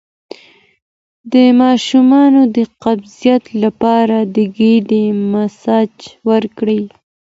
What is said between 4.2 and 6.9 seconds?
د ګیډې مساج وکړئ